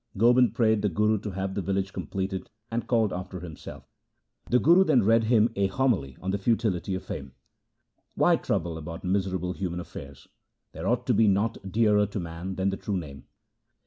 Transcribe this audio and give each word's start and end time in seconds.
Gobind 0.17 0.55
prayed 0.55 0.81
the 0.81 0.89
Guru 0.89 1.19
to 1.19 1.29
have 1.29 1.53
the 1.53 1.61
village 1.61 1.93
completed 1.93 2.49
and 2.71 2.87
called 2.87 3.13
after 3.13 3.39
himself. 3.41 3.83
The 4.49 4.57
Guru 4.57 4.83
then 4.83 5.03
read 5.03 5.25
him 5.25 5.51
a 5.55 5.67
homily 5.67 6.17
on 6.19 6.31
the 6.31 6.39
futility 6.39 6.95
of 6.95 7.03
fame.' 7.03 7.33
Why 8.15 8.35
trouble 8.37 8.79
about 8.79 9.03
miserable 9.03 9.53
human 9.53 9.79
affairs? 9.79 10.27
There 10.71 10.87
ought 10.87 11.05
to 11.05 11.13
be 11.13 11.27
naught 11.27 11.59
dearer 11.71 12.07
to 12.07 12.19
man 12.19 12.55
than 12.55 12.71
the 12.71 12.77
True 12.77 12.97
Name.' 12.97 13.25